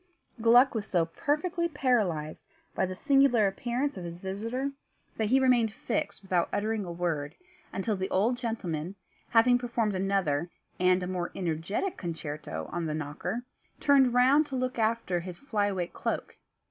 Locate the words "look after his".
14.55-15.37